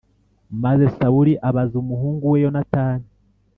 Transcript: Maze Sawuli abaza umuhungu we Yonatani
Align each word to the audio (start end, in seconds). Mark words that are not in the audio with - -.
Maze 0.63 0.85
Sawuli 0.97 1.33
abaza 1.47 1.75
umuhungu 1.83 2.23
we 2.31 2.37
Yonatani 2.43 3.05